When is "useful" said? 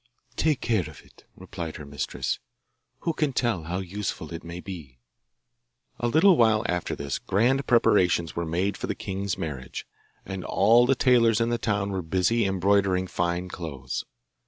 3.77-4.33